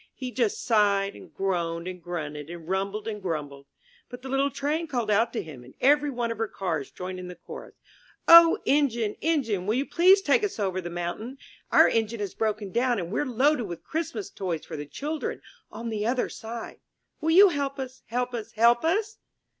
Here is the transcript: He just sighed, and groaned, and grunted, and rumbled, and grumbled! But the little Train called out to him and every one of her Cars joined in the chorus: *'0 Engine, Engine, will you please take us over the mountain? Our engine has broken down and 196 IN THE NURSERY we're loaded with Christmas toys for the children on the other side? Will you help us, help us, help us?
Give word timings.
He 0.15 0.31
just 0.31 0.63
sighed, 0.65 1.15
and 1.15 1.31
groaned, 1.31 1.87
and 1.87 2.01
grunted, 2.01 2.49
and 2.49 2.67
rumbled, 2.67 3.07
and 3.07 3.21
grumbled! 3.21 3.67
But 4.09 4.23
the 4.23 4.29
little 4.29 4.49
Train 4.49 4.87
called 4.87 5.11
out 5.11 5.31
to 5.33 5.43
him 5.43 5.63
and 5.63 5.75
every 5.79 6.09
one 6.09 6.31
of 6.31 6.39
her 6.39 6.47
Cars 6.47 6.89
joined 6.89 7.19
in 7.19 7.27
the 7.27 7.35
chorus: 7.35 7.75
*'0 8.27 8.57
Engine, 8.65 9.13
Engine, 9.21 9.67
will 9.67 9.75
you 9.75 9.85
please 9.85 10.23
take 10.23 10.43
us 10.43 10.59
over 10.59 10.81
the 10.81 10.89
mountain? 10.89 11.37
Our 11.71 11.87
engine 11.87 12.19
has 12.19 12.33
broken 12.33 12.71
down 12.71 12.97
and 12.97 13.11
196 13.11 13.11
IN 13.11 13.11
THE 13.11 13.13
NURSERY 13.13 13.29
we're 13.29 13.45
loaded 13.45 13.69
with 13.69 13.87
Christmas 13.87 14.31
toys 14.31 14.65
for 14.65 14.75
the 14.75 14.87
children 14.87 15.39
on 15.69 15.89
the 15.89 16.07
other 16.07 16.29
side? 16.29 16.79
Will 17.19 17.29
you 17.29 17.49
help 17.49 17.77
us, 17.77 18.01
help 18.07 18.33
us, 18.33 18.53
help 18.53 18.83
us? 18.83 19.17